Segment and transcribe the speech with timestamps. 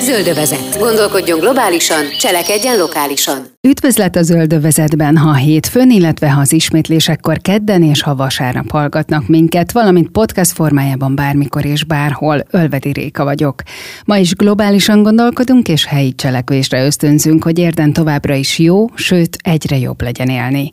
[0.00, 0.78] Zöldövezet.
[0.78, 3.54] Gondolkodjon globálisan, cselekedjen lokálisan.
[3.60, 9.72] Üdvözlet a Zöldövezetben, ha hétfőn, illetve ha az ismétlésekkor kedden és ha vasárnap hallgatnak minket,
[9.72, 12.42] valamint podcast formájában bármikor és bárhol.
[12.50, 13.62] Ölvedi Réka vagyok.
[14.04, 19.78] Ma is globálisan gondolkodunk és helyi cselekvésre ösztönzünk, hogy érden továbbra is jó, sőt egyre
[19.78, 20.70] jobb legyen élni.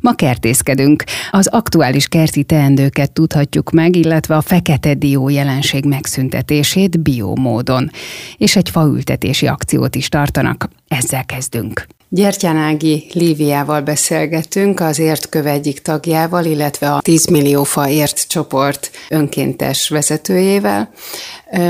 [0.00, 1.04] Ma kertészkedünk.
[1.30, 7.90] Az aktuális kerti teendőket tudhatjuk meg, illetve a fekete dió jelenség megszüntetését biomódon.
[8.36, 10.68] És egy faültetési akciót is tartanak.
[10.88, 11.86] Ezzel kezdünk.
[12.14, 19.88] Gyertyánági Líviával beszélgetünk, az értköve egyik tagjával, illetve a 10 millió fa ért csoport önkéntes
[19.88, 20.92] vezetőjével,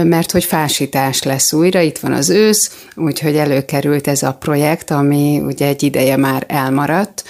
[0.03, 5.41] mert hogy fásítás lesz újra, itt van az ősz, úgyhogy előkerült ez a projekt, ami
[5.45, 7.25] ugye egy ideje már elmaradt.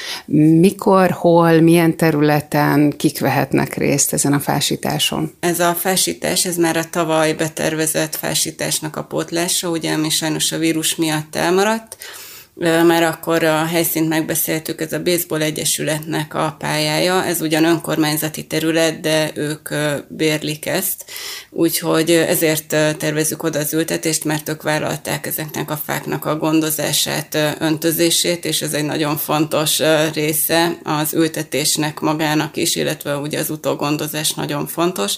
[0.61, 5.33] Mikor, hol, milyen területen kik vehetnek részt ezen a fásításon?
[5.41, 10.59] Ez a fásítás, ez már a tavaly betervezett fásításnak a pótlása, ugye, ami sajnos a
[10.59, 11.97] vírus miatt elmaradt,
[12.55, 19.01] már akkor a helyszínt megbeszéltük, ez a Baseball Egyesületnek a pályája, ez ugyan önkormányzati terület,
[19.01, 19.69] de ők
[20.09, 21.05] bérlik ezt,
[21.51, 22.67] úgyhogy ezért
[22.99, 28.73] tervezzük oda az ültetést, mert ők vállalták ezeknek a fáknak a gondozását, öntözését, és ez
[28.73, 29.81] egy nagyon fontos
[30.13, 35.17] része az ültetésnek magának is, illetve ugye az utógondozás nagyon fontos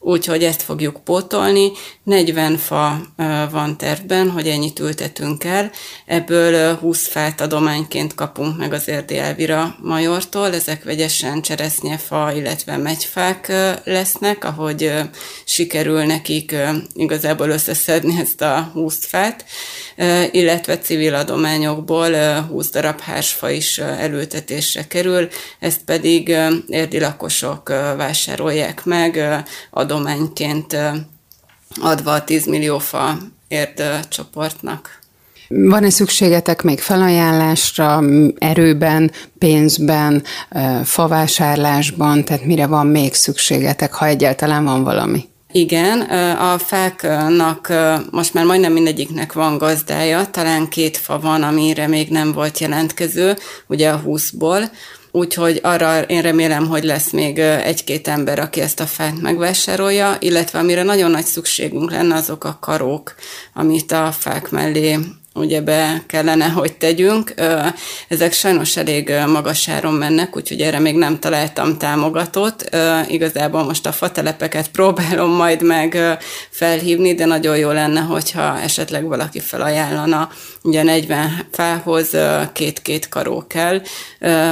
[0.00, 1.70] úgyhogy ezt fogjuk pótolni.
[2.02, 3.00] 40 fa
[3.50, 5.70] van tervben, hogy ennyit ültetünk el.
[6.06, 10.54] Ebből 20 fát adományként kapunk meg az Érdi Elvira Majortól.
[10.54, 13.52] Ezek vegyesen cseresznyefa, illetve megyfák
[13.84, 14.92] lesznek, ahogy
[15.44, 16.54] sikerül nekik
[16.94, 19.44] igazából összeszedni ezt a 20 fát,
[20.30, 25.28] illetve civil adományokból 20 darab hársfa is elültetésre kerül,
[25.58, 26.36] ezt pedig
[26.68, 29.44] érdi lakosok vásárolják meg,
[29.90, 30.76] adományként
[31.80, 33.16] adva a 10 millió fa
[33.48, 34.98] érd csoportnak.
[35.48, 38.02] Van-e szükségetek még felajánlásra,
[38.38, 40.22] erőben, pénzben,
[40.84, 45.28] favásárlásban, tehát mire van még szükségetek, ha egyáltalán van valami?
[45.52, 46.00] Igen,
[46.36, 47.72] a fáknak
[48.10, 53.36] most már majdnem mindegyiknek van gazdája, talán két fa van, amire még nem volt jelentkező,
[53.66, 54.70] ugye a 20-ból,
[55.10, 60.58] Úgyhogy arra én remélem, hogy lesz még egy-két ember, aki ezt a fát megvásárolja, illetve
[60.58, 63.14] amire nagyon nagy szükségünk lenne, azok a karók,
[63.54, 64.98] amit a fák mellé
[65.34, 67.34] ugye be kellene, hogy tegyünk.
[68.08, 72.64] Ezek sajnos elég magas áron mennek, úgyhogy erre még nem találtam támogatót.
[73.08, 76.18] Igazából most a fatelepeket próbálom majd meg
[76.50, 80.28] felhívni, de nagyon jó lenne, hogyha esetleg valaki felajánlana.
[80.62, 82.16] Ugye 40 fához
[82.52, 83.80] két-két karó kell,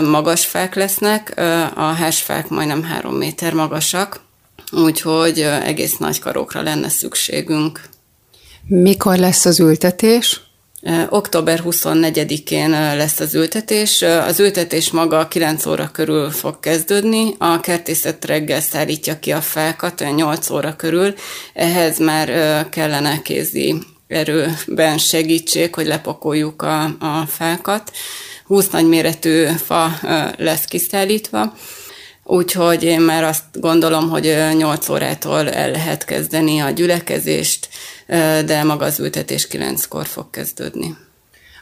[0.03, 1.33] magas fák lesznek,
[1.75, 4.21] a házfák majdnem három méter magasak,
[4.73, 7.81] úgyhogy egész nagy karókra lenne szükségünk.
[8.67, 10.48] Mikor lesz az ültetés?
[11.09, 14.03] Október 24-én lesz az ültetés.
[14.03, 17.35] Az ültetés maga 9 óra körül fog kezdődni.
[17.39, 21.15] A kertészet reggel szállítja ki a fákat, olyan 8 óra körül.
[21.55, 22.29] Ehhez már
[22.69, 23.75] kellene kézi
[24.09, 27.91] erőben segítség, hogy lepakoljuk a, a fákat.
[28.45, 29.99] 20 nagyméretű fa
[30.37, 31.57] lesz kiszállítva.
[32.25, 37.69] Úgyhogy én már azt gondolom, hogy 8 órától el lehet kezdeni a gyülekezést,
[38.45, 40.97] de maga az ültetés kilenckor fog kezdődni.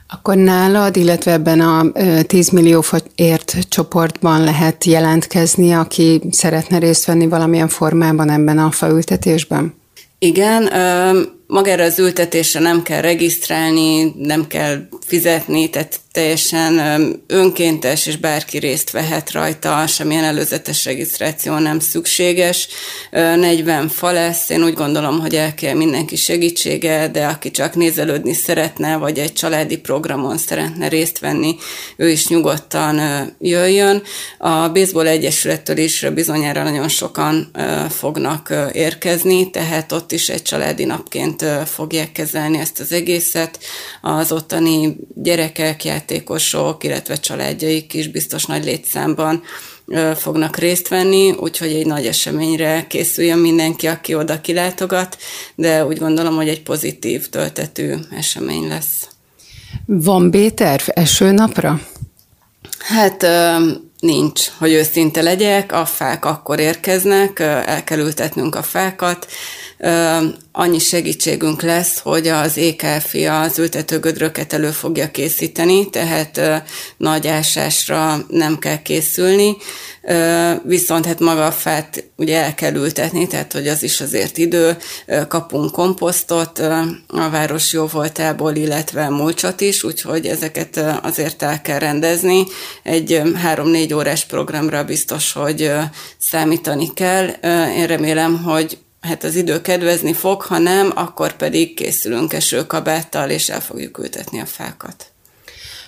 [0.08, 1.92] Akkor nálad, illetve ebben a
[2.22, 2.84] 10 millió
[3.14, 9.74] ért csoportban lehet jelentkezni, aki szeretne részt venni valamilyen formában ebben a faültetésben?
[10.18, 10.62] Igen,
[11.46, 16.80] magára az ültetésre nem kell regisztrálni, nem kell fizetni, tehát teljesen
[17.26, 22.68] önkéntes, és bárki részt vehet rajta, semmilyen előzetes regisztráció nem szükséges.
[23.10, 28.32] 40 fa lesz, én úgy gondolom, hogy el kell mindenki segítsége, de aki csak nézelődni
[28.32, 31.56] szeretne, vagy egy családi programon szeretne részt venni,
[31.96, 33.00] ő is nyugodtan
[33.40, 34.02] jöjjön.
[34.38, 37.50] A Baseball Egyesülettől is bizonyára nagyon sokan
[37.88, 43.58] fognak érkezni, tehát ott is egy családi napként fogják kezelni ezt az egészet.
[44.02, 49.42] Az ottani gyerekek, játékosok, illetve családjaik is biztos nagy létszámban
[50.16, 55.16] fognak részt venni, úgyhogy egy nagy eseményre készüljön mindenki, aki oda kilátogat,
[55.54, 59.08] de úgy gondolom, hogy egy pozitív töltetű esemény lesz.
[59.86, 61.80] Van B-terv eső napra?
[62.78, 63.26] Hát
[64.00, 69.26] nincs, hogy őszinte legyek, a fák akkor érkeznek, el kell ültetnünk a fákat,
[70.52, 76.40] annyi segítségünk lesz, hogy az EKFI az ültetőgödröket elő fogja készíteni, tehát
[76.96, 79.56] nagy ásásra nem kell készülni,
[80.64, 84.76] viszont hát maga a fát ugye el kell ültetni, tehát hogy az is azért idő,
[85.28, 86.58] kapunk komposztot
[87.06, 92.44] a város jó voltából, illetve mulcsot is, úgyhogy ezeket azért el kell rendezni.
[92.82, 95.72] Egy három-négy órás programra biztos, hogy
[96.18, 97.26] számítani kell.
[97.76, 103.48] Én remélem, hogy hát az idő kedvezni fog, ha nem, akkor pedig készülünk esőkabáttal, és
[103.48, 105.15] el fogjuk ültetni a fákat.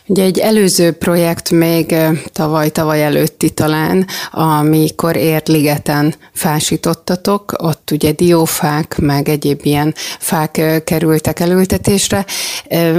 [0.09, 1.95] Ugye egy előző projekt még
[2.33, 11.41] tavaly, tavaly előtti talán, amikor Érligeten fásítottatok, ott ugye diófák, meg egyéb ilyen fák kerültek
[11.41, 12.25] elültetésre.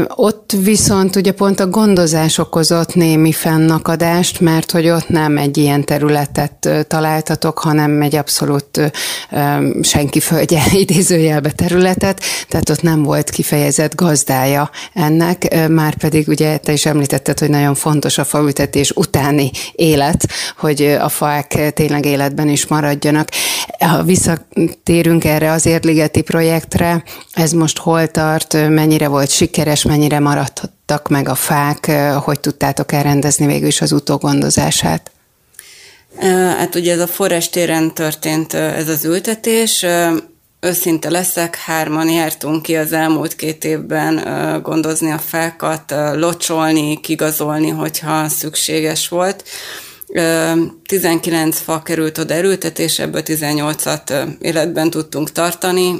[0.07, 5.83] Ott viszont ugye pont a gondozás okozott némi fennakadást, mert hogy ott nem egy ilyen
[5.85, 8.91] területet találtatok, hanem egy abszolút
[9.81, 16.71] senki földje idézőjelbe területet, tehát ott nem volt kifejezett gazdája ennek, már pedig ugye te
[16.71, 22.67] is említetted, hogy nagyon fontos a faültetés utáni élet, hogy a fák tényleg életben is
[22.67, 23.29] maradjanak.
[23.79, 27.03] Ha visszatérünk erre az Érligeti projektre,
[27.33, 31.91] ez most hol tart, mennyire volt sikeres, mennyire maradtak meg a fák,
[32.23, 35.11] hogy tudtátok elrendezni végül is az utógondozását?
[36.57, 39.85] Hát ugye ez a forrástéren történt ez az ültetés,
[40.61, 44.23] Őszinte leszek, hárman jártunk ki az elmúlt két évben
[44.63, 49.43] gondozni a fákat, locsolni, kigazolni, hogyha szükséges volt.
[50.85, 55.95] 19 fa került oda erőltetés, ebből 18-at életben tudtunk tartani.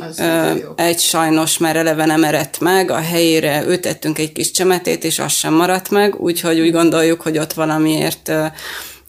[0.76, 5.32] Egy sajnos már eleve nem erett meg, a helyére őtettünk egy kis csemetét, és az
[5.32, 8.32] sem maradt meg, úgyhogy úgy gondoljuk, hogy ott valamiért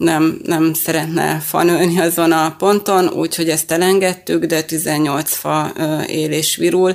[0.01, 5.73] nem, nem szeretne fa nőni azon a ponton, úgyhogy ezt elengedtük, de 18 fa
[6.07, 6.95] él és virul.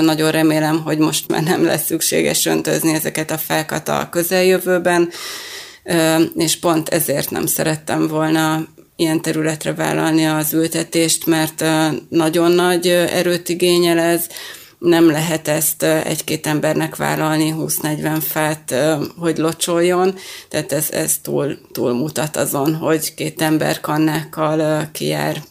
[0.00, 5.10] Nagyon remélem, hogy most már nem lesz szükséges öntözni ezeket a fákat a közeljövőben,
[6.36, 11.64] és pont ezért nem szerettem volna ilyen területre vállalni az ültetést, mert
[12.08, 14.26] nagyon nagy erőt igényel ez,
[14.78, 18.74] nem lehet ezt egy-két embernek vállalni 20-40 fát,
[19.18, 20.14] hogy locsoljon,
[20.48, 25.42] tehát ez, ez túl, túl mutat azon, hogy két ember kannákkal kijár.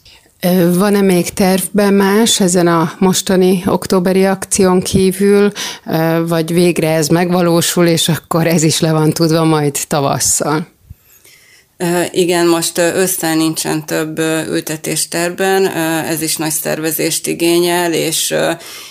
[0.74, 5.52] Van-e még tervben más ezen a mostani októberi akción kívül,
[6.28, 10.68] vagy végre ez megvalósul, és akkor ez is le van tudva majd tavasszal?
[12.12, 14.20] Igen, most össze nincsen több
[14.50, 15.68] ültetésterben,
[16.06, 18.36] ez is nagy szervezést igényel, és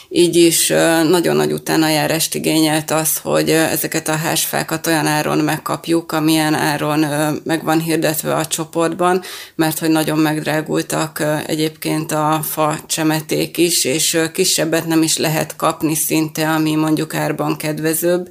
[0.08, 0.68] így is
[1.08, 7.06] nagyon nagy utánajárást igényelt az, hogy ezeket a házfákat olyan áron megkapjuk, amilyen áron
[7.44, 9.22] meg van hirdetve a csoportban,
[9.54, 15.94] mert hogy nagyon megdrágultak egyébként a fa csemeték is, és kisebbet nem is lehet kapni
[15.94, 18.28] szinte, ami mondjuk árban kedvezőbb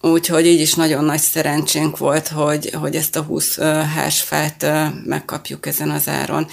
[0.00, 3.58] Úgyhogy így is nagyon nagy szerencsénk volt, hogy, hogy ezt a 20
[3.94, 4.66] házfát
[5.04, 6.46] megkapjuk ezen az áron.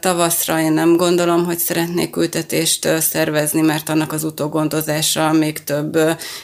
[0.00, 5.98] Tavaszra én nem gondolom, hogy szeretnék ültetést szervezni, mert annak az utógondozása még több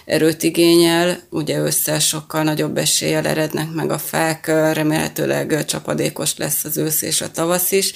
[0.05, 1.21] erőt igényel.
[1.31, 7.21] Ugye össze sokkal nagyobb eséllyel erednek meg a fák, remélhetőleg csapadékos lesz az ősz és
[7.21, 7.93] a tavasz is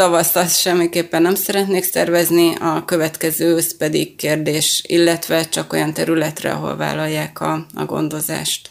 [0.00, 6.50] tavaszt azt semmiképpen nem szeretnék szervezni, a következő ősz pedig kérdés, illetve csak olyan területre,
[6.52, 8.70] ahol vállalják a, a gondozást.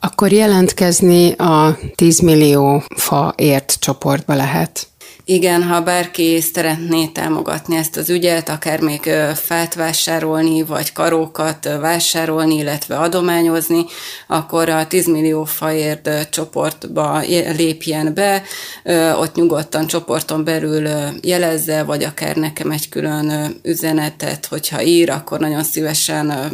[0.00, 4.86] Akkor jelentkezni a 10 millió fa ért csoportba lehet.
[5.26, 12.54] Igen, ha bárki szeretné támogatni ezt az ügyet, akár még fát vásárolni, vagy karókat vásárolni,
[12.54, 13.84] illetve adományozni,
[14.26, 17.18] akkor a 10 millió faért csoportba
[17.56, 18.42] lépjen be,
[19.16, 20.88] ott nyugodtan csoporton belül
[21.22, 26.52] jelezze, vagy akár nekem egy külön üzenetet, hogyha ír, akkor nagyon szívesen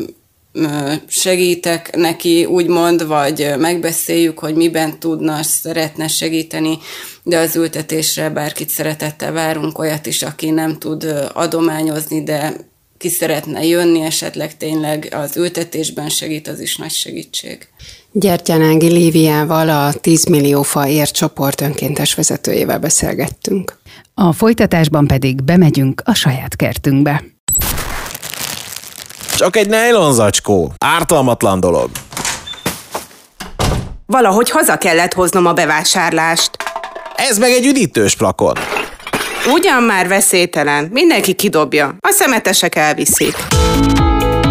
[1.06, 6.78] segítek neki, úgymond, vagy megbeszéljük, hogy miben tudna, szeretne segíteni,
[7.22, 13.64] de az ültetésre bárkit szeretettel várunk, olyat is, aki nem tud adományozni, de ki szeretne
[13.64, 17.68] jönni, esetleg tényleg az ültetésben segít, az is nagy segítség.
[18.12, 23.78] Gyertyánági Líviával, a 10 millió fa ért csoport önkéntes vezetőjével beszélgettünk.
[24.14, 27.24] A folytatásban pedig bemegyünk a saját kertünkbe.
[29.40, 30.72] Csak egy nejlon zacskó.
[30.78, 31.90] Ártalmatlan dolog.
[34.06, 36.50] Valahogy haza kellett hoznom a bevásárlást.
[37.16, 38.56] Ez meg egy üdítős plakon.
[39.52, 43.34] Ugyan már veszélytelen, mindenki kidobja, a szemetesek elviszik.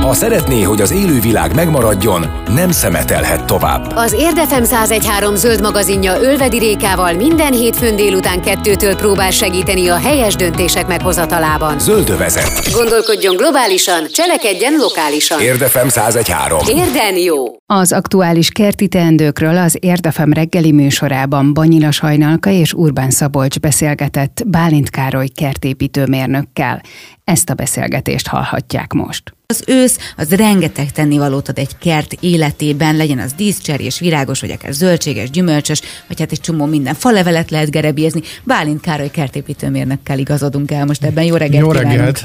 [0.10, 3.92] Ha szeretné, hogy az élővilág megmaradjon, nem szemetelhet tovább.
[3.96, 10.36] Az Érdefem 1013 zöld magazinja Ölvedi Rékával minden hétfőn délután kettőtől próbál segíteni a helyes
[10.36, 11.80] döntések meghozatalában.
[11.80, 12.72] Zöldövezet.
[12.74, 15.42] Gondolkodjon globálisan, cselekedjen lokálisan.
[15.42, 16.60] Érdefem 1013.
[16.68, 17.46] Érden jó!
[17.66, 24.90] Az aktuális kerti teendőkről az Érdefem reggeli műsorában Banyila Sajnalka és Urbán Szabolcs beszélgetett Bálint
[24.90, 26.82] Károly kertépítőmérnökkel.
[27.24, 29.38] Ezt a beszélgetést hallhatják most.
[29.54, 34.74] Az ősz az rengeteg tennivalót ad egy kert életében, legyen az díszcserés, virágos, vagy akár
[34.74, 38.22] zöldséges, gyümölcsös, vagy hát egy csomó minden falevelet lehet gerebézni.
[38.44, 41.24] Bálint Károly kertépítőmérnökkel igazodunk el most ebben.
[41.24, 41.64] Jó reggelt!
[41.64, 41.92] Jó reggelt!
[41.92, 42.18] kívánunk.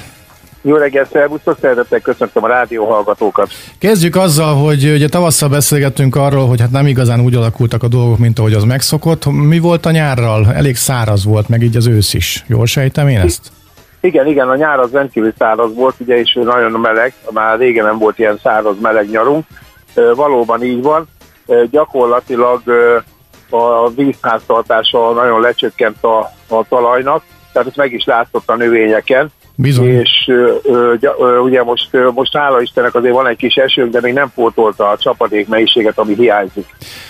[0.63, 3.51] Jó reggelt, szervusztok, szeretettel köszöntöm a rádió hallgatókat.
[3.79, 8.19] Kezdjük azzal, hogy ugye tavasszal beszélgettünk arról, hogy hát nem igazán úgy alakultak a dolgok,
[8.19, 9.27] mint ahogy az megszokott.
[9.27, 10.53] Mi volt a nyárral?
[10.53, 12.45] Elég száraz volt, meg így az ősz is.
[12.47, 13.41] Jól sejtem én ezt?
[14.05, 17.99] Igen, igen, a nyár az rendkívül száraz volt, ugye, és nagyon meleg, már régen nem
[17.99, 19.47] volt ilyen száraz meleg nyarunk.
[20.15, 21.09] Valóban így van.
[21.71, 22.63] Gyakorlatilag
[23.51, 26.19] a vízháztartása nagyon lecsökkent a,
[26.49, 29.31] a talajnak, tehát ez meg is látszott a növényeken.
[29.57, 29.87] Bizony.
[29.89, 33.55] És ö, ö, gy- ö, ugye most, ö, most hála Istennek azért van egy kis
[33.55, 36.67] esőnk, de még nem pótolta a csapadék mennyiséget, ami hiányzik.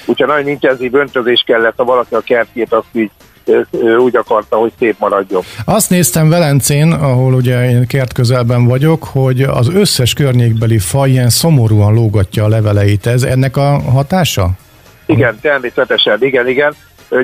[0.07, 3.11] Úgyhogy nagyon intenzív öntözés kellett, ha valaki a kertjét azt így
[3.99, 5.43] úgy akarta, hogy szép maradjon.
[5.65, 11.29] Azt néztem Velencén, ahol ugye én kert közelben vagyok, hogy az összes környékbeli fa ilyen
[11.29, 13.07] szomorúan lógatja a leveleit.
[13.07, 14.51] Ez ennek a hatása?
[15.07, 16.75] Igen, természetesen, igen, igen.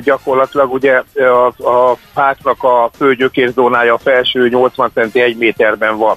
[0.03, 6.15] Gyakorlatilag ugye a, a fáknak a fő gyökérzónája a felső 80 centi 1 méterben van.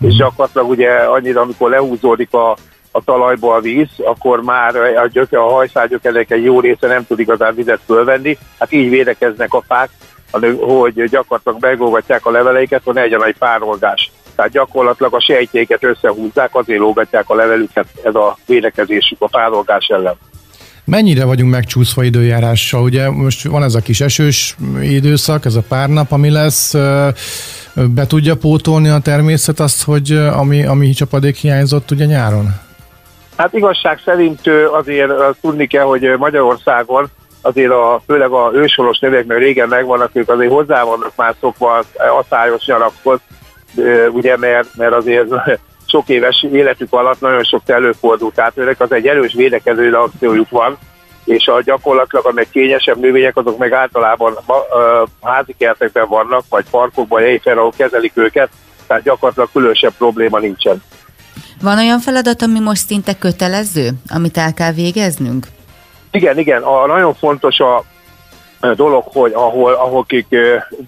[0.00, 2.56] És gyakorlatilag ugye annyira, amikor lehúzódik a,
[2.92, 7.18] a talajba a víz, akkor már a, gyöke, a hajszálgyökerek egy jó része nem tud
[7.18, 8.38] igazán vizet fölvenni.
[8.58, 9.90] Hát így védekeznek a fák,
[10.60, 14.10] hogy gyakorlatilag megolgatják a leveleiket, hogy ne legyen egy párolgás.
[14.34, 20.14] Tehát gyakorlatilag a sejtjéket összehúzzák, azért lógatják a levelüket, ez a védekezésük a párolgás ellen.
[20.84, 22.82] Mennyire vagyunk megcsúszva időjárással?
[22.82, 26.74] Ugye most van ez a kis esős időszak, ez a pár nap, ami lesz.
[27.74, 32.68] Be tudja pótolni a természet azt, hogy ami, ami csapadék hiányzott ugye nyáron?
[33.40, 34.40] Hát igazság szerint
[34.72, 37.06] azért tudni kell, hogy Magyarországon
[37.42, 41.78] azért a, főleg a ősolos növek, mert régen megvannak, ők azért hozzá vannak már szokva
[41.78, 41.84] a
[42.18, 43.20] aszályos nyarakhoz,
[44.10, 45.28] ugye, mert, mert azért
[45.92, 50.78] sok éves életük alatt nagyon sok előfordult, tehát őnek az egy erős védekező reakciójuk van,
[51.24, 54.36] és a gyakorlatilag a meg kényesebb növények, azok meg általában
[55.22, 58.50] házi kertekben vannak, vagy parkokban, helyben, ahol kezelik őket,
[58.86, 60.82] tehát gyakorlatilag különösebb probléma nincsen.
[61.62, 65.46] Van olyan feladat, ami most szinte kötelező, amit el kell végeznünk?
[66.10, 67.84] Igen, igen, a nagyon fontos a
[68.74, 70.26] dolog, hogy ahol, ahol kik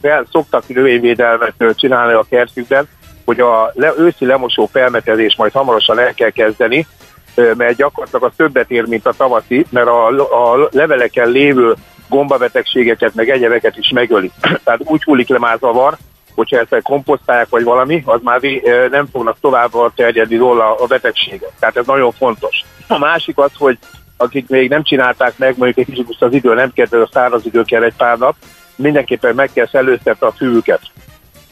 [0.00, 2.88] be, szoktak növényvédelmet csinálni a kertükben,
[3.24, 6.86] hogy a le, őszi lemosó felmetezés majd hamarosan el kell kezdeni,
[7.34, 10.06] mert gyakorlatilag az többet ér, mint a tavaszi, mert a,
[10.52, 11.74] a leveleken lévő
[12.08, 14.30] gombabetegségeket, meg egyebeket is megöli.
[14.64, 15.96] Tehát úgy hullik le már zavar,
[16.34, 18.40] hogyha ezt komposztálják vagy valami, az már
[18.90, 21.52] nem fognak tovább terjedni róla a betegségek.
[21.58, 22.64] Tehát ez nagyon fontos.
[22.88, 23.78] A másik az, hogy
[24.16, 27.62] akik még nem csinálták meg, mondjuk egy kicsit az idő nem kell, a száraz idő
[27.62, 28.34] kell egy pár nap,
[28.76, 30.80] mindenképpen meg kell szellőztetni a fűüket.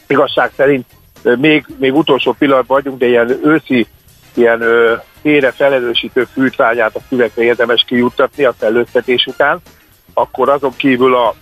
[0.07, 0.85] Igazság szerint
[1.23, 3.87] még, még utolsó pillanatban vagyunk, de ilyen őszi,
[4.33, 9.61] ilyen ö, félre felelősítő fűtvágyát a füvekre érdemes kijuttatni a szellőztetés után,
[10.13, 11.35] akkor azon kívül a,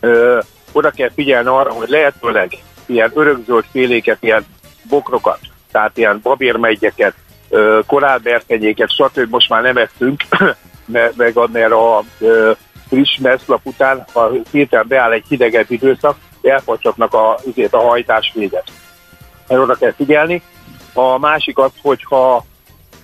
[0.00, 0.38] ö,
[0.74, 2.52] oda kell figyelni arra, hogy lehetőleg
[2.86, 4.46] ilyen örökzöld féléket, ilyen
[4.88, 5.38] bokrokat,
[5.72, 7.14] tehát ilyen babérmegyeket,
[7.48, 9.30] ö, korálberkenyéket, stb.
[9.30, 10.22] most már nem ettünk,
[11.16, 12.02] meg mert a
[12.88, 18.64] friss meszlap után, ha hirtelen beáll egy hidegebb időszak, elfacsatnak a, azért a hajtásvéget.
[19.46, 20.42] Erre oda kell figyelni.
[20.92, 22.44] A másik az, hogyha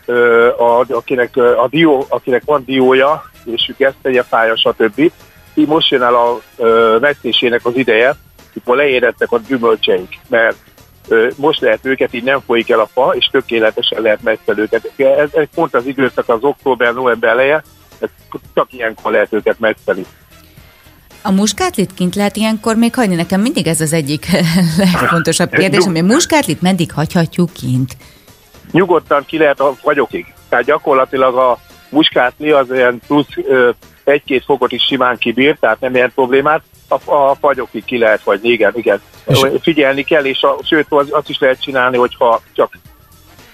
[0.06, 5.12] ö, a, akinek, a dió, akinek van diója, és gesztenye fája, stb.
[5.61, 7.09] Így most jön el a ö,
[7.62, 8.17] az ideje,
[8.52, 10.57] mikor leérettek a gyümölcseink, mert
[11.09, 14.93] ö, most lehet őket, így nem folyik el a fa, és tökéletesen lehet messzel őket.
[14.97, 17.62] Ez, ez pont az időszak az október-november eleje,
[17.99, 18.09] ez
[18.55, 20.07] csak ilyenkor lehet őket messzeli.
[21.23, 23.14] A muskátlit kint lehet ilyenkor még hagyni?
[23.14, 24.26] Nekem mindig ez az egyik
[24.79, 27.97] legfontosabb kérdés, hogy a muskátlit meddig hagyhatjuk kint?
[28.71, 30.35] nyugodtan ki lehet a fagyokig.
[30.49, 31.59] Tehát gyakorlatilag a
[31.90, 33.26] muskátli az ilyen plusz
[34.04, 36.62] egy-két fokot is simán kibír, tehát nem ilyen problémát.
[36.88, 39.00] A, a fagyokig ki lehet fagyni, igen, igen.
[39.26, 42.78] És- Figyelni kell, és a, sőt, az, azt is lehet csinálni, hogyha csak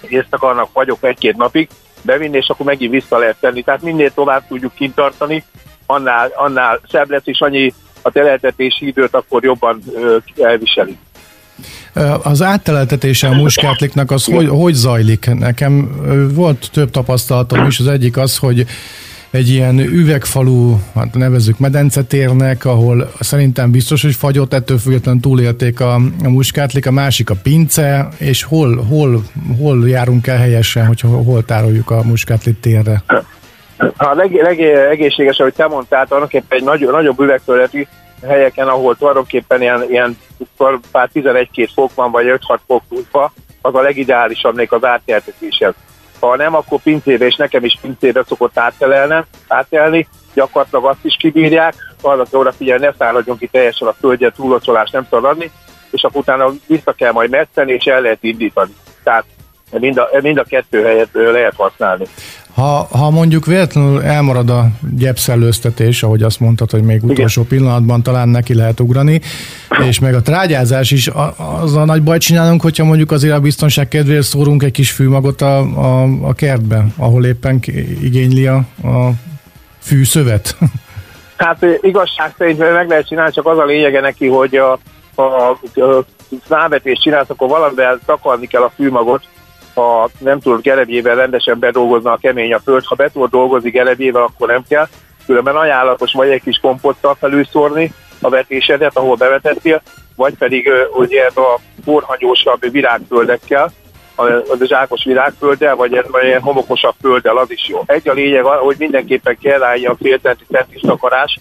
[0.08, 1.68] részt akarnak fagyok egy-két napig,
[2.02, 3.62] bevinni, és akkor megint vissza lehet tenni.
[3.62, 5.44] Tehát minél tovább tudjuk kintartani,
[5.86, 9.82] annál, annál szebb lesz, és annyi a teleltetési időt akkor jobban
[10.40, 10.98] elviseli.
[12.22, 15.30] Az átteleltetése a muskátliknak az hogy, hogy zajlik?
[15.38, 15.90] Nekem
[16.34, 17.78] volt több tapasztalatom is.
[17.78, 18.66] Az egyik az, hogy
[19.30, 25.94] egy ilyen üvegfalú, hát nevezzük medencetérnek, ahol szerintem biztos, hogy fagyott, ettől függetlenül túlélték a,
[26.24, 29.22] a muskátlik, a másik a pince, és hol, hol,
[29.58, 33.02] hol járunk el helyesen, hogyha hol tároljuk a muskátlit térre?
[33.96, 37.86] A leg, legegészséges, ahogy te mondtál, tulajdonképpen egy nagy, nagyobb üvegtöleti
[38.26, 40.16] helyeken, ahol tulajdonképpen ilyen, ilyen
[40.90, 45.74] pár 11-2 fok van, vagy 5-6 fok van, az a legideálisabb még az átjeltetéshez.
[46.20, 51.74] Ha nem, akkor pincébe, és nekem is pincébe szokott áttelelni, átelni, gyakorlatilag azt is kibírják,
[52.00, 55.50] arra kell odafigyelni, ne száradjon ki teljesen a földje, túlocsolás nem szabad adni,
[55.90, 58.74] és akkor utána vissza kell majd metszeni, és el lehet indítani.
[59.02, 59.24] Tehát
[59.78, 62.04] mind a, mind a kettő helyet lehet használni.
[62.54, 64.66] Ha, ha mondjuk véletlenül elmarad a
[64.96, 67.58] gyepszellőztetés, ahogy azt mondtad, hogy még utolsó Igen.
[67.58, 69.20] pillanatban talán neki lehet ugrani,
[69.88, 71.10] és meg a trágyázás is,
[71.62, 75.40] az a nagy baj csinálunk, hogyha mondjuk azért a biztonság kedvéért szórunk egy kis fűmagot
[75.40, 77.60] a, a, a kertben, ahol éppen
[78.02, 79.10] igényli a, a
[79.82, 80.56] fűszövet.
[81.36, 84.78] Hát igazság szerint meg lehet csinálni, csak az a lényege neki, hogy a,
[85.14, 86.04] a, a, a
[86.48, 89.22] rávetést csinálsz, akkor valamivel takarni kell a fűmagot,
[89.76, 94.22] ha nem tudod gerebjével rendesen bedolgozni a kemény a föld, ha be tudod dolgozni gerebjével,
[94.22, 94.88] akkor nem kell.
[95.26, 99.82] Különben ajánlatos vagy egy kis kompottal felülszórni a vetésedet, ahol bevetettél,
[100.16, 103.72] vagy pedig ugye a porhanyósabb virágföldekkel,
[104.16, 107.82] az a zsákos virágfölddel, vagy, vagy ilyen homokosabb földdel, az is jó.
[107.86, 110.18] Egy a lényeg, hogy mindenképpen kell állni a fél
[110.50, 111.38] centis takarás,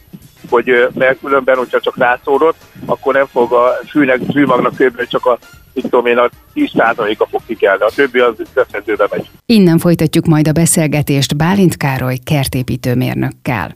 [0.49, 5.07] hogy mert különben, hogyha csak rászórod, akkor nem fog a fűnek, fűmagnak kb.
[5.07, 5.37] csak a
[5.75, 9.29] mit tudom én, a 10%-a fog kikelni, a többi az összedőbe megy.
[9.45, 13.75] Innen folytatjuk majd a beszélgetést Bálint Károly kertépítőmérnökkel.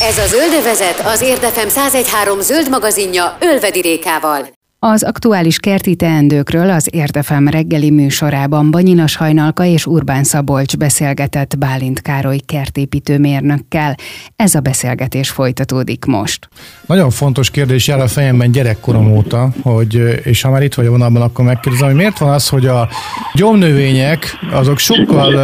[0.00, 4.55] Ez a Zöldövezet az Érdefem 1013 zöld magazinja Ölvedi Rékával.
[4.78, 12.02] Az aktuális kerti teendőkről az Érdefem reggeli műsorában Banyinas Hajnalka és Urbán Szabolcs beszélgetett Bálint
[12.02, 13.94] Károly kertépítőmérnökkel.
[14.36, 16.48] Ez a beszélgetés folytatódik most.
[16.86, 21.22] Nagyon fontos kérdés jár a fejemben gyerekkorom óta, hogy, és ha már itt vagy vonalban,
[21.22, 22.88] akkor megkérdezem, hogy miért van az, hogy a
[23.34, 25.34] gyomnövények azok sokkal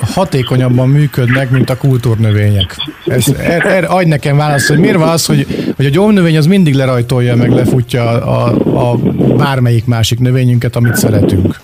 [0.00, 2.76] hatékonyabban működnek, mint a kultúrnövények.
[3.06, 6.46] Ez, er, er, adj nekem választ, hogy miért van az, hogy, hogy a gyomnövény az
[6.46, 8.96] mindig lerajtolja, meg lefutja a, a a
[9.36, 11.60] bármelyik másik növényünket, amit szeretünk?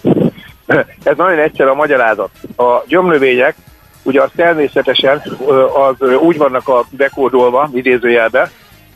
[1.03, 2.31] Ez nagyon egyszerű a magyarázat.
[2.57, 3.55] A gyomnövények
[4.03, 5.22] ugye az természetesen
[5.75, 8.51] az úgy vannak a bekódolva, idézőjelbe,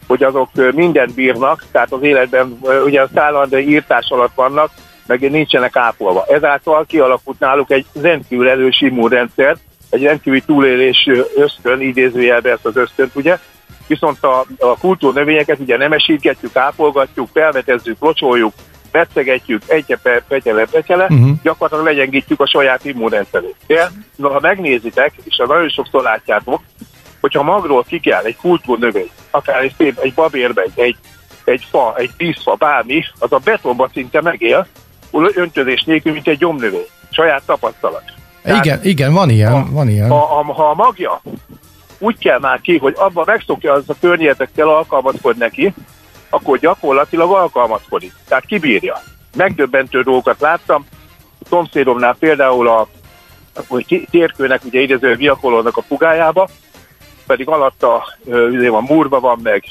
[0.06, 4.70] hogy azok mindent bírnak, tehát az életben ugye a szállandó írtás alatt vannak,
[5.06, 6.24] meg nincsenek ápolva.
[6.28, 9.56] Ezáltal kialakult náluk egy rendkívül erős immunrendszer,
[9.90, 13.38] egy rendkívül túlélés ösztön, idézőjelbe ezt az ösztönt, ugye,
[13.86, 18.52] viszont a, a kultúrnövényeket ugye nemesítgetjük, ápolgatjuk, felvetezzük, locsoljuk,
[18.92, 21.30] metszegetjük, egyre petyele, petyele, uh-huh.
[21.42, 23.56] gyakorlatilag legyengítjük a saját immunrendszerét.
[23.66, 26.60] De ha megnézitek, és nagyon sokszor látjátok,
[27.20, 30.96] hogyha magról ki kell egy kultúrnövény, akár egy szép, egy babérbe, egy,
[31.44, 34.66] egy, fa, egy tízfa, bármi, az a betonba szinte megél,
[35.34, 36.86] öntözés nélkül, mint egy gyomnövény.
[37.10, 38.02] Saját tapasztalat.
[38.42, 39.52] Tehát, igen, igen, van ilyen.
[39.52, 40.08] Ha, van ilyen.
[40.08, 41.22] Ha, ha, ha a magja
[41.98, 45.74] úgy kell már ki, hogy abban megszokja az a környezetekkel alkalmazkodni neki,
[46.30, 48.12] akkor gyakorlatilag alkalmazkodik.
[48.28, 49.02] Tehát kibírja.
[49.36, 50.86] Megdöbbentő dolgokat láttam.
[51.40, 52.88] A szomszédomnál például a
[53.68, 56.48] hogy térkőnek ugye idező viakolónak a fugájába,
[57.26, 57.94] pedig alatta
[58.70, 59.64] a murva van meg,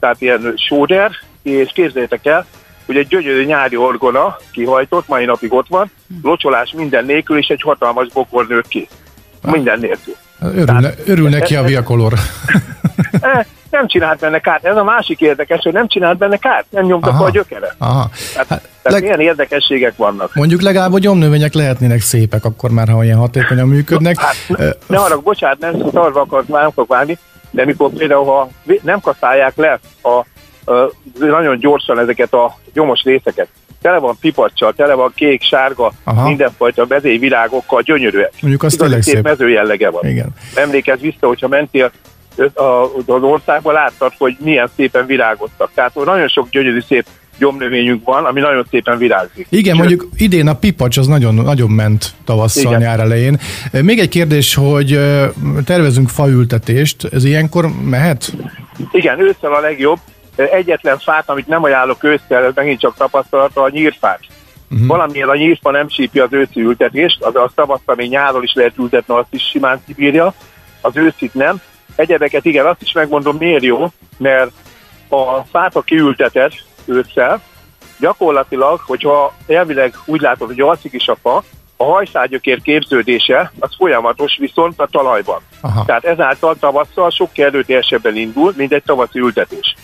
[0.00, 1.10] tehát ilyen sóder,
[1.42, 2.46] és képzeljétek el,
[2.86, 5.90] hogy egy gyönyörű nyári orgona kihajtott, mai napig ott van,
[6.22, 8.88] locsolás minden nélkül, és egy hatalmas bokor nőtt ki.
[9.42, 10.14] Minden nélkül.
[10.40, 12.12] Örül, örül neki a viakolor.
[13.20, 14.64] Eh, nem csinált benne kárt.
[14.64, 17.74] Ez a másik érdekes, hogy nem csinált benne kárt, nem nyomta a gyökere.
[17.78, 18.10] Aha.
[18.32, 19.02] Tehát, hát, tehát leg...
[19.02, 20.34] milyen érdekességek vannak.
[20.34, 24.18] Mondjuk legalább a gyomnövények lehetnének szépek, akkor már, ha olyan hatékonyan működnek.
[24.20, 24.34] Hát,
[24.86, 27.18] ne arra, bocsánat, nem arra akarok, már nem akarok várni,
[27.50, 28.48] de mikor például, ha
[28.82, 30.08] nem kaszálják le a,
[30.72, 33.48] a, nagyon gyorsan ezeket a gyomos részeket,
[33.82, 36.28] tele van pipacsal, tele van kék, sárga, Aha.
[36.28, 38.32] mindenfajta virágokkal, gyönyörűek.
[38.40, 39.22] Mondjuk az tényleg szép.
[39.22, 40.06] mező jellege van.
[40.06, 40.28] Igen.
[40.54, 41.92] Emlékezz vissza, hogyha mentél
[43.06, 45.70] az országban láttad, hogy milyen szépen virágoztak.
[45.74, 47.06] Tehát nagyon sok gyönyörű szép
[47.38, 49.46] gyomnövényünk van, ami nagyon szépen virágzik.
[49.50, 52.80] Igen, És mondjuk idén a pipacs az nagyon, nagyon ment tavasszal, Igen.
[52.80, 53.40] nyár elején.
[53.82, 55.00] Még egy kérdés, hogy
[55.64, 58.32] tervezünk faültetést, ez ilyenkor mehet?
[58.92, 59.98] Igen, ősszel a legjobb.
[60.44, 64.20] Egyetlen fát, amit nem ajánlok ősszel, ez megint csak tapasztalata, a nyírfát.
[64.70, 64.86] uh-huh.
[64.86, 68.78] valamilyen a nyírfa nem csípi az őszi ültetést, az a tavasz, ami nyáron is lehet
[68.78, 70.34] ültetni, azt is simán kibírja,
[70.80, 71.60] az őszit nem.
[71.96, 73.86] Egyebeket igen, azt is megmondom, miért jó,
[74.18, 74.50] mert
[75.08, 76.52] a fát, ha kiülteted
[76.84, 77.42] ősszel,
[77.98, 81.44] gyakorlatilag, hogyha elvileg úgy látod, hogy alszik is a fa,
[81.80, 85.40] a hajszágyökér képződése az folyamatos viszont a talajban.
[85.60, 85.84] Aha.
[85.84, 89.74] Tehát ezáltal tavasszal sokkal erőteljesebben indul, mint egy tavaszi ültetés.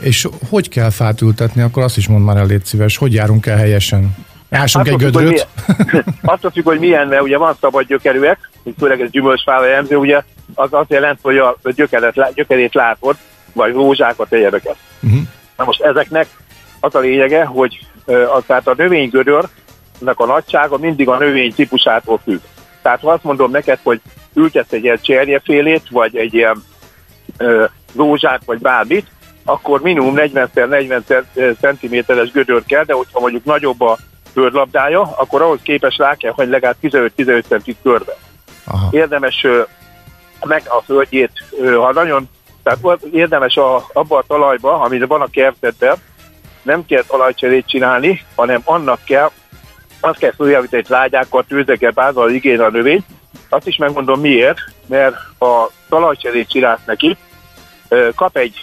[0.00, 3.46] És hogy kell fát ültetni, akkor azt is mond már el, légy szíves, hogy járunk
[3.46, 4.16] el helyesen?
[4.50, 5.48] Ásunk egy gödröt?
[6.22, 10.22] Attól függ, hogy milyen, mert ugye van szabad gyökerűek, főleg ez gyümölcsfára jellemző, ugye
[10.54, 13.16] az azt jelenti, hogy a gyökeret, gyökerét látod,
[13.52, 14.76] vagy rózsákat, egyebeket.
[15.02, 15.20] Uh-huh.
[15.56, 16.26] Na most ezeknek
[16.80, 19.48] az a lényege, hogy a, tehát a növénygödör
[20.00, 22.40] a nagysága mindig a növény típusától függ.
[22.82, 24.00] Tehát ha azt mondom neked, hogy
[24.34, 26.62] ültetsz egy ilyen cserjefélét, vagy egy ilyen
[27.38, 27.64] ö,
[27.96, 29.06] rózsát, vagy bármit,
[29.44, 31.20] akkor minimum 40x40
[31.60, 33.98] cm-es gödör kell, de hogyha mondjuk nagyobb a
[34.32, 38.16] földlabdája, akkor ahhoz képes rá kell, hogy legalább 15-15 cm körbe.
[38.64, 38.88] Aha.
[38.90, 39.62] Érdemes ö,
[40.44, 42.28] meg a földjét, ö, ha nagyon,
[42.62, 45.96] tehát érdemes a, abba a talajba, amit van a kertedben,
[46.62, 49.30] nem kell talajcserét csinálni, hanem annak kell
[50.04, 53.04] azt kell följavítani, hogy lágyákkal, tűzekkel, bázal igény a növény.
[53.48, 57.16] Azt is megmondom miért, mert a talajcserét csinálsz neki,
[58.14, 58.60] kap egy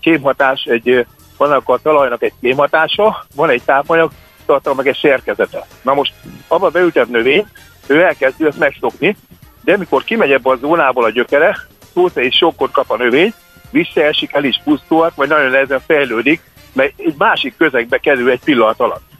[0.00, 1.06] kémhatás, egy,
[1.36, 4.10] van a talajnak egy kémhatása, van egy tápanyag,
[4.46, 5.66] tartalma meg egy szerkezete.
[5.82, 6.12] Na most
[6.48, 7.46] abban beültett növény,
[7.86, 9.16] ő elkezdi ezt megszokni,
[9.64, 11.58] de amikor kimegy ebbe a zónából a gyökere,
[11.92, 13.34] szó és sokkot kap a növény,
[13.70, 16.40] visszaesik, el is pusztulhat, vagy nagyon nehezen fejlődik,
[16.72, 19.13] mert egy másik közegbe kerül egy pillanat alatt.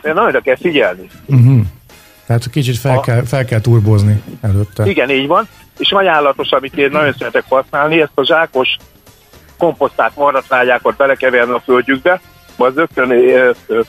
[0.00, 1.08] Tehát nagyon kell figyelni.
[1.26, 1.60] Uh-huh.
[2.26, 3.00] Tehát kicsit fel, a...
[3.00, 4.86] kell, fel kell turbozni előtte.
[4.86, 5.48] Igen, így van.
[5.78, 8.76] És ajánlatos, amit én nagyon szeretek használni, ezt a zsákos
[9.58, 12.20] komposztát, maradvágyákat belekeverni a földjükbe,
[12.56, 13.12] az rögtön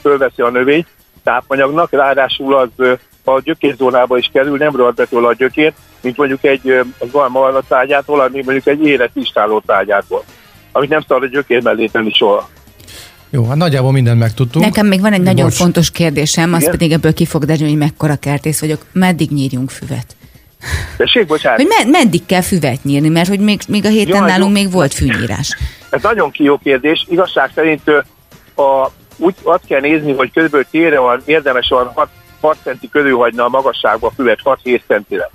[0.01, 0.85] fölveszi a növény
[1.23, 6.43] tápanyagnak, ráadásul az a gyökérzónába is kerül, nem rohadt be tőle a gyökért, mint mondjuk
[6.43, 10.23] egy az van tárgyától, ami mondjuk egy élet istáló tárgyától,
[10.71, 12.49] amit nem szabad a gyökér mellé tenni soha.
[13.35, 14.65] Jó, hát nagyjából mindent megtudtunk.
[14.65, 15.27] Nekem még van egy Bocs.
[15.33, 16.61] nagyon fontos kérdésem, Igen?
[16.61, 18.85] az pedig ebből ki fog derülni, hogy mekkora kertész vagyok.
[18.91, 20.15] Meddig nyírjunk füvet?
[20.97, 21.59] Tessék, bocsánat.
[21.59, 24.61] Hogy med- meddig kell füvet nyírni, mert hogy még, még a héten Jaj, nálunk jó.
[24.63, 25.57] még volt fűnyírás.
[25.89, 27.05] Ez nagyon jó kérdés.
[27.09, 27.87] Igazság szerint
[28.55, 30.65] a, úgy azt kell nézni, hogy kb.
[30.71, 32.09] tére van, érdemes van 6,
[32.41, 35.29] 6 centi körül hagyni a magasságba a füvet, 6-7 centire.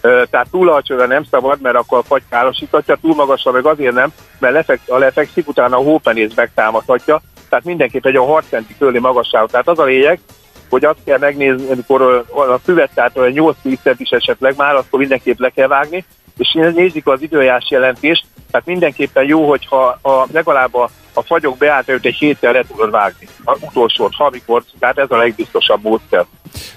[0.00, 4.12] Tehát túl alacsonyra nem szabad, mert akkor a fagy károsíthatja, túl magasra meg azért nem,
[4.38, 7.22] mert lefek, a lefekszik, utána a hópenész megtámadhatja,
[7.54, 9.46] tehát mindenképp egy a 6 centi körüli magasság.
[9.46, 10.20] Tehát az a lényeg,
[10.68, 15.50] hogy azt kell megnézni, amikor a füvet, tehát 8-10 centis esetleg már, akkor mindenképp le
[15.50, 16.04] kell vágni,
[16.38, 21.88] és nézik az időjárás jelentést, tehát mindenképpen jó, hogyha a, legalább a, a fagyok beállt
[21.88, 23.28] előtt egy héttel le tudod vágni.
[23.44, 26.24] A utolsót, amikor, tehát ez a legbiztosabb módszer.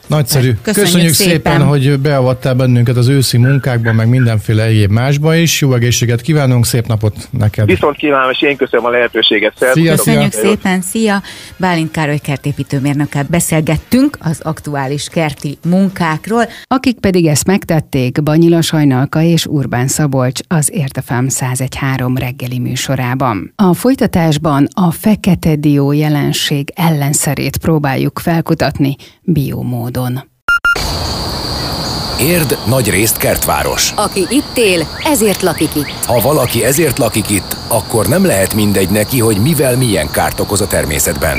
[0.08, 0.54] Nagyszerű.
[0.62, 1.32] Köszönjük, Köszönjük szépen.
[1.32, 5.62] szépen, hogy beavattál bennünket az őszi munkákban, meg mindenféle egyéb másba is.
[5.62, 7.66] Jó egészséget kívánunk, szép napot neked.
[7.66, 9.54] Viszont kívánom, és én köszönöm a lehetőséget.
[9.74, 10.42] Szia, Köszönjük szia.
[10.42, 11.22] szépen, szia!
[11.58, 16.44] Bálint Károly kertépítőmérnökkel beszélgettünk az aktuális kerti munkákról.
[16.64, 23.54] Akik pedig ezt megtették, Banyila Sajnalka és Urbán Szabolcs az Értefem 101.3 reggeli műsorában.
[23.56, 23.74] A
[24.28, 30.24] folytatásban a fekete dió jelenség ellenszerét próbáljuk felkutatni biomódon.
[32.20, 33.94] Érd nagy részt kertváros.
[33.96, 36.06] Aki itt él, ezért lakik itt.
[36.06, 40.62] Ha valaki ezért lakik itt, akkor nem lehet mindegy neki, hogy mivel milyen kárt okoz
[40.62, 41.38] a természetben.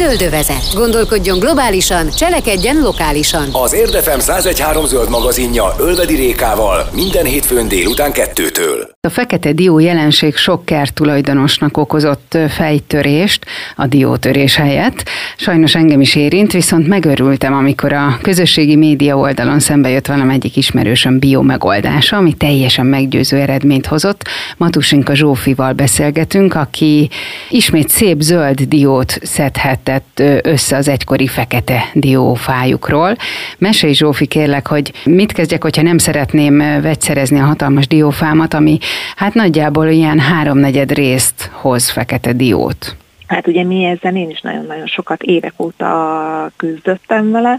[0.00, 0.74] Zöldövezet.
[0.74, 3.48] Gondolkodjon globálisan, cselekedjen lokálisan.
[3.52, 8.90] Az Érdefem 1013 zöld magazinja Ölvedi Rékával minden hétfőn délután kettőtől.
[9.00, 13.44] A fekete dió jelenség sok kert tulajdonosnak okozott fejtörést
[13.76, 15.08] a diótörés helyett.
[15.36, 20.56] Sajnos engem is érint, viszont megörültem, amikor a közösségi média oldalon szembe jött velem egyik
[20.56, 24.24] ismerősöm biomegoldása, ami teljesen meggyőző eredményt hozott.
[24.56, 27.10] Matusinka Zsófival beszélgetünk, aki
[27.48, 33.16] ismét szép zöld diót szedhet szedett össze az egykori fekete diófájukról.
[33.58, 38.78] Mesélj Zsófi kérlek, hogy mit kezdjek, hogyha nem szeretném vegyszerezni a hatalmas diófámat, ami
[39.16, 42.96] hát nagyjából ilyen háromnegyed részt hoz fekete diót.
[43.26, 47.58] Hát ugye mi ezzel én is nagyon-nagyon sokat évek óta küzdöttem vele,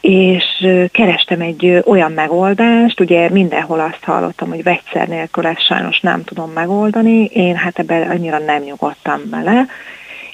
[0.00, 0.44] és
[0.92, 6.50] kerestem egy olyan megoldást, ugye mindenhol azt hallottam, hogy vegyszer nélkül ezt sajnos nem tudom
[6.50, 9.66] megoldani, én hát ebben annyira nem nyugodtam bele,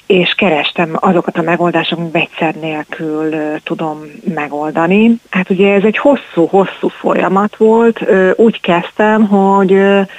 [0.09, 4.01] és kerestem azokat a megoldásokat, amit vegyszer nélkül tudom
[4.33, 5.19] megoldani.
[5.29, 7.99] Hát ugye ez egy hosszú-hosszú folyamat volt.
[8.35, 9.73] Úgy kezdtem, hogy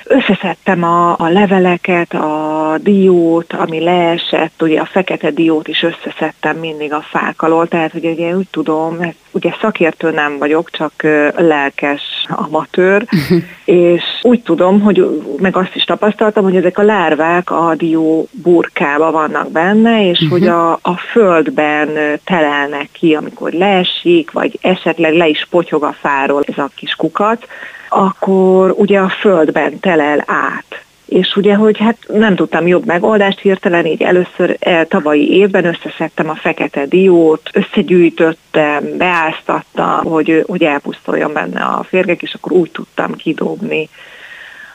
[0.05, 6.92] összeszedtem a, a leveleket, a diót, ami leesett, ugye a fekete diót is összeszedtem mindig
[6.92, 8.96] a fák alól, tehát ugye, ugye úgy tudom,
[9.31, 10.92] ugye szakértő nem vagyok, csak
[11.37, 13.05] lelkes amatőr,
[13.64, 19.11] és úgy tudom, hogy meg azt is tapasztaltam, hogy ezek a lárvák a dió burkába
[19.11, 20.38] vannak benne, és uh-huh.
[20.38, 21.88] hogy a, a földben
[22.25, 27.49] telelnek ki, amikor leesik, vagy esetleg le is potyog a fáról ez a kis kukat,
[27.88, 33.87] akkor ugye a földben telel át és ugye, hogy hát nem tudtam jobb megoldást hirtelen,
[33.87, 41.61] így először el, tavalyi évben összeszedtem a fekete diót, összegyűjtöttem, beáztattam, hogy, hogy elpusztuljon benne
[41.61, 43.88] a férgek, és akkor úgy tudtam kidobni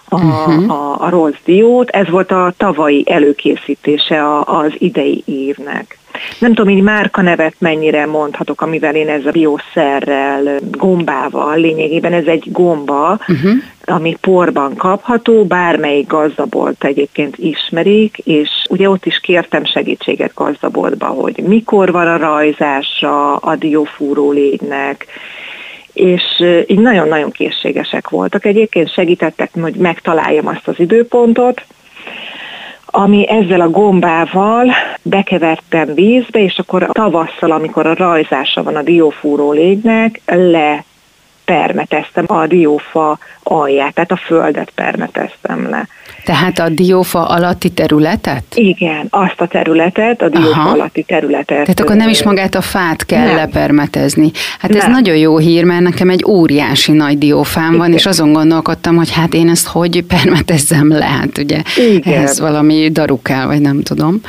[0.10, 0.72] a, uh-huh.
[0.72, 1.89] a, a rossz diót.
[1.89, 5.98] Ez volt a tavalyi előkészítése a, az idei évnek.
[6.39, 12.26] Nem tudom, így márka nevet mennyire mondhatok, amivel én ezzel a bioszerrel, gombával, lényegében ez
[12.26, 13.52] egy gomba, uh-huh.
[13.86, 21.44] ami porban kapható, bármelyik gazdabolt egyébként ismerik, és ugye ott is kértem segítséget gazdaboltba, hogy
[21.48, 25.06] mikor van a rajzása a diófúró légynek,
[25.95, 26.23] és
[26.67, 28.45] így nagyon-nagyon készségesek voltak.
[28.45, 31.65] Egyébként segítettek, hogy megtaláljam azt az időpontot,
[32.86, 39.51] ami ezzel a gombával bekevertem vízbe, és akkor tavasszal, amikor a rajzása van a diófúró
[39.51, 40.84] légynek, le
[41.45, 45.88] permeteztem a diófa alját, tehát a földet permeteztem le.
[46.25, 48.43] Tehát a diófa alatti területet?
[48.53, 50.69] Igen, azt a területet, a diófa Aha.
[50.69, 51.45] alatti területet.
[51.61, 53.35] Tehát akkor nem is magát a fát kell nem.
[53.35, 54.31] lepermetezni.
[54.59, 54.79] Hát nem.
[54.79, 57.77] ez nagyon jó hír, mert nekem egy óriási nagy diófám Igen.
[57.77, 62.23] van, és azon gondolkodtam, hogy hát én ezt hogy permetezzem le, hát ugye Igen.
[62.23, 64.21] ez valami darukál, vagy nem tudom.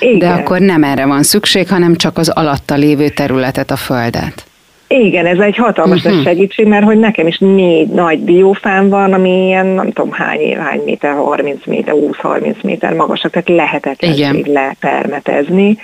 [0.00, 0.18] Igen.
[0.18, 4.47] De akkor nem erre van szükség, hanem csak az alatta lévő területet, a földet.
[4.88, 6.22] Igen, ez egy hatalmas uh-huh.
[6.22, 10.80] segítség, mert hogy nekem is négy nagy diófám van, ami ilyen nem tudom hány, hány
[10.84, 15.78] méter, 30 méter, 20-30 méter magasak, tehát lehetetlenség lepermetezni.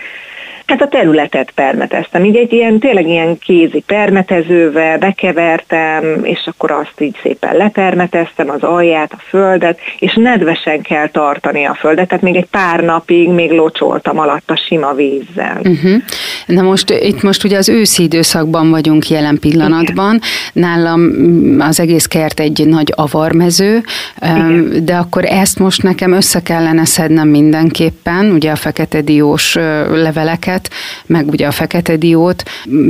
[0.67, 2.25] Hát a területet permeteztem.
[2.25, 8.63] Így egy ilyen, tényleg ilyen kézi permetezővel bekevertem, és akkor azt így szépen lepermeteztem, az
[8.63, 13.51] alját, a földet, és nedvesen kell tartani a földet, tehát még egy pár napig még
[13.51, 15.57] locsoltam alatt a sima vízzel.
[15.59, 16.03] Uh-huh.
[16.47, 20.15] Na most itt most ugye az őszi időszakban vagyunk jelen pillanatban.
[20.15, 20.71] Igen.
[20.71, 21.11] Nálam
[21.59, 23.83] az egész kert egy nagy avarmező,
[24.23, 24.85] Igen.
[24.85, 29.55] de akkor ezt most nekem össze kellene szednem mindenképpen, ugye a fekete diós
[29.91, 30.71] leveleket, feketeket,
[31.07, 32.43] meg ugye a fekete diót,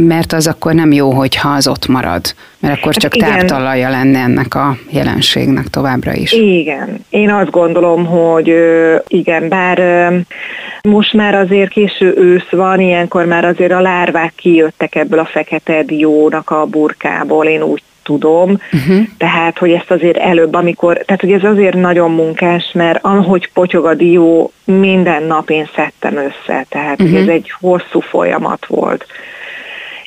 [0.07, 3.89] mert az akkor nem jó, hogyha az ott marad, mert akkor hát csak hát táptalaja
[3.89, 6.33] lenne ennek a jelenségnek továbbra is.
[6.33, 8.55] Igen, én azt gondolom, hogy
[9.09, 10.13] igen, bár
[10.83, 15.83] most már azért késő ősz van, ilyenkor már azért a lárvák kijöttek ebből a fekete
[15.83, 19.07] diónak a burkából, én úgy tudom, uh-huh.
[19.19, 23.85] tehát hogy ezt azért előbb, amikor, tehát hogy ez azért nagyon munkás, mert ahogy potyog
[23.85, 27.21] a dió, minden nap én szedtem össze, tehát uh-huh.
[27.21, 29.07] ez egy hosszú folyamat volt.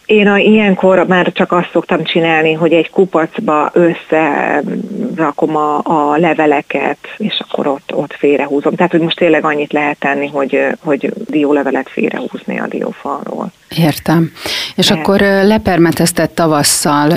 [0.07, 6.97] Én a, ilyenkor már csak azt szoktam csinálni, hogy egy kupacba összerakom a, a leveleket,
[7.17, 8.75] és akkor ott, ott félrehúzom.
[8.75, 13.51] Tehát, hogy most tényleg annyit lehet tenni, hogy, hogy diólevelet félrehúzni a diófalról.
[13.77, 14.31] Értem.
[14.75, 14.93] És De.
[14.93, 17.11] akkor lepermeteztett tavasszal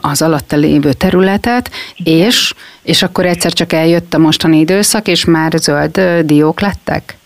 [0.00, 1.70] az alatta lévő területet,
[2.04, 7.16] és, és akkor egyszer csak eljött a mostani időszak, és már zöld diók lettek?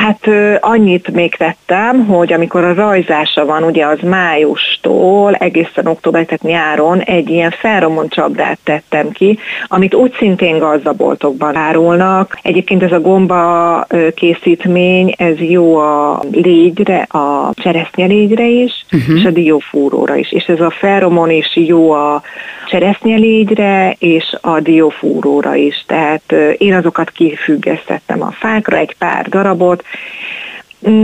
[0.00, 0.28] Hát
[0.60, 7.00] annyit még tettem, hogy amikor a rajzása van, ugye az májustól egészen október, tehát nyáron
[7.00, 12.38] egy ilyen felromont csapdát tettem ki, amit úgy szintén gazdaboltokban árulnak.
[12.42, 19.18] Egyébként ez a gomba készítmény, ez jó a légyre, a cseresznyelégyre is, uh-huh.
[19.18, 20.32] és a diófúróra is.
[20.32, 22.22] És ez a felromon is jó a
[22.66, 25.84] cseresznyelégyre és a diófúróra is.
[25.86, 29.83] Tehát én azokat kifüggesztettem a fákra, egy pár darabot,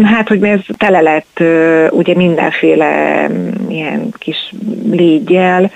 [0.03, 1.41] hát, hogy ez tele lett
[1.91, 4.53] ugye mindenféle mm, ilyen kis
[4.91, 5.71] légyel,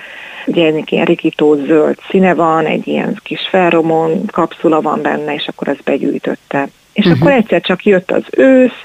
[0.46, 5.46] ugye ennek ilyen rikító zöld színe van, egy ilyen kis felromon kapszula van benne, és
[5.48, 6.68] akkor ezt begyűjtötte.
[6.92, 7.20] És uh-huh.
[7.20, 8.84] akkor egyszer csak jött az ősz,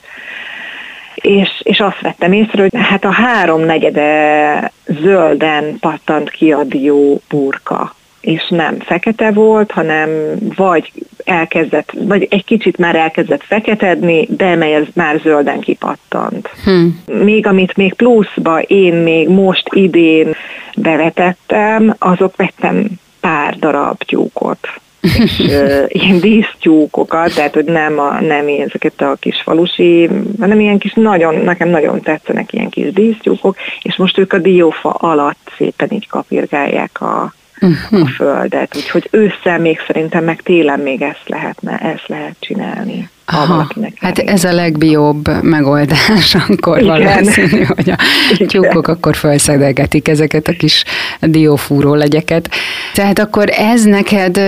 [1.15, 7.95] és, és azt vettem észre, hogy hát a háromnegyede zölden pattant ki a dió burka
[8.21, 10.09] és nem fekete volt, hanem
[10.55, 10.91] vagy
[11.23, 16.49] elkezdett, vagy egy kicsit már elkezdett feketedni, de mely már zölden kipattant.
[16.63, 17.01] Hmm.
[17.05, 20.35] Még amit még pluszba én még most idén
[20.75, 22.87] bevetettem, azok vettem
[23.19, 24.67] pár darab tyúkot
[25.01, 25.39] és
[25.87, 31.35] ilyen dísztyúkokat, tehát hogy nem, a, nem ezeket a kis falusi, hanem ilyen kis nagyon,
[31.35, 37.01] nekem nagyon tetszenek ilyen kis dísztyúkok, és most ők a diófa alatt szépen így kapirgálják
[37.01, 38.01] a, uh-huh.
[38.01, 43.09] a földet, úgyhogy ősszel még szerintem, meg télen még ezt lehetne, ezt lehet csinálni.
[43.31, 47.03] Aha, hát ez a legbióbb megoldás, akkor Igen.
[47.03, 47.95] valószínű, hogy a
[48.33, 48.47] Igen.
[48.47, 50.83] tyúkok akkor felszedegetik ezeket a kis
[51.21, 52.49] diófúró legyeket.
[52.93, 54.39] Tehát akkor ez neked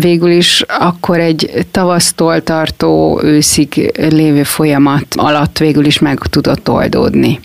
[0.00, 7.40] végül is akkor egy tavasztól tartó őszig lévő folyamat alatt végül is meg tudott oldódni.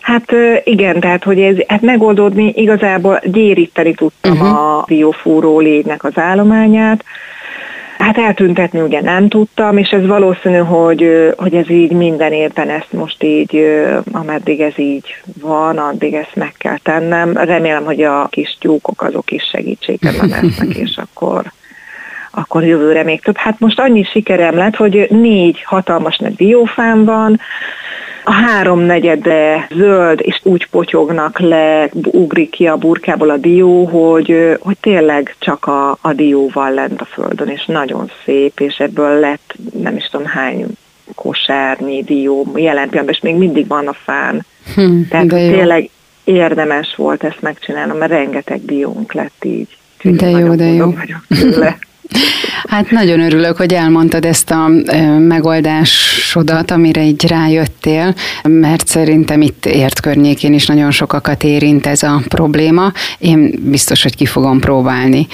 [0.00, 0.32] Hát
[0.64, 4.78] igen, tehát hogy ez hát megoldódni igazából gyéríteni tudtam uh-huh.
[4.78, 7.04] a diófúró légynek az állományát,
[7.98, 12.92] Hát eltüntetni ugye nem tudtam, és ez valószínű, hogy, hogy ez így minden évben ezt
[12.92, 13.66] most így,
[14.12, 17.32] ameddig ez így van, addig ezt meg kell tennem.
[17.36, 21.42] Remélem, hogy a kis tyúkok azok is segítségemben lesznek, és akkor
[22.30, 23.36] akkor jövőre még több.
[23.36, 27.40] Hát most annyi sikerem lett, hogy négy hatalmas nagy diófám van,
[28.28, 34.76] a háromnegyede zöld, és úgy potyognak le, ugrik ki a burkából a dió, hogy, hogy
[34.80, 39.96] tényleg csak a, a dióval lent a földön, és nagyon szép, és ebből lett nem
[39.96, 40.66] is tudom hány
[41.14, 44.46] kosárnyi dió, jelen pillanatban, és még mindig van a fán.
[44.74, 45.90] Hm, Tehát tényleg
[46.24, 49.68] érdemes volt ezt megcsinálnom, mert rengeteg diónk lett így.
[50.02, 50.94] De jó, de jó.
[52.68, 54.68] Hát nagyon örülök, hogy elmondtad ezt a
[55.18, 62.22] megoldásodat, amire így rájöttél, mert szerintem itt ért környékén is nagyon sokakat érint ez a
[62.28, 62.92] probléma.
[63.18, 65.26] Én biztos, hogy ki fogom próbálni,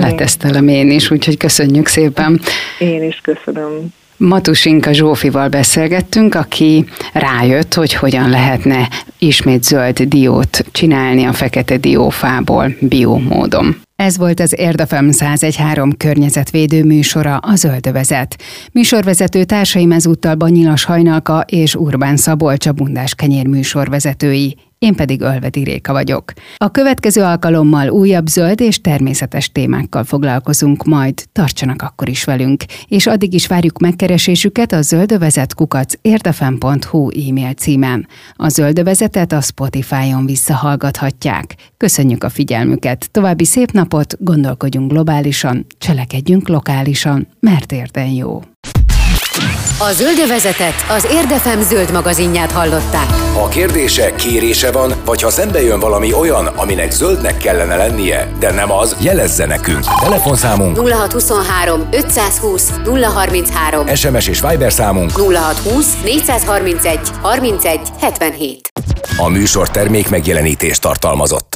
[0.00, 2.40] letesztelem én is, úgyhogy köszönjük szépen.
[2.78, 3.86] Én is köszönöm.
[4.16, 12.74] Matusinka Zsófival beszélgettünk, aki rájött, hogy hogyan lehetne ismét zöld diót csinálni a fekete diófából
[12.80, 13.76] biomódon.
[13.96, 18.42] Ez volt az Érdefem 1013 környezetvédő műsora, a Zöldövezet.
[18.72, 25.62] Műsorvezető társaim ezúttal Banyilas Hajnalka és Urbán Szabolcs a Bundás Kenyér műsorvezetői én pedig Ölvedi
[25.62, 26.32] Réka vagyok.
[26.56, 33.06] A következő alkalommal újabb zöld és természetes témákkal foglalkozunk, majd tartsanak akkor is velünk, és
[33.06, 38.08] addig is várjuk megkeresésüket a zöldövezet kukac érdefem.hu e-mail címen.
[38.32, 41.54] A zöldövezetet a Spotify-on visszahallgathatják.
[41.76, 48.40] Köszönjük a figyelmüket, további szép napot, gondolkodjunk globálisan, cselekedjünk lokálisan, mert érden jó.
[49.78, 53.10] A Zöldövezetet az Érdefem zöld magazinját hallották.
[53.34, 58.52] Ha kérdése, kérése van, vagy ha szembe jön valami olyan, aminek zöldnek kellene lennie, de
[58.52, 59.84] nem az, jelezze nekünk.
[60.00, 68.68] Telefonszámunk 0623 520 033 SMS és Viber számunk 0620 431 31 77
[69.16, 71.54] A műsor termék megjelenítést tartalmazott.